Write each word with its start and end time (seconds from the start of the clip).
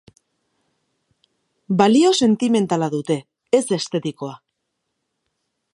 Balio 1.81 2.11
sentimentala 2.23 2.89
dute, 2.97 3.19
ez 3.61 3.65
estetikoa. 3.81 4.35